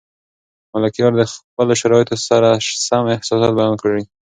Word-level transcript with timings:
ملکیار 0.73 1.13
د 1.17 1.21
خپلو 1.31 1.73
شرایطو 1.81 2.15
سره 2.27 2.49
سم 2.87 3.03
احساسات 3.15 3.51
بیان 3.59 3.75
کړي. 3.83 4.03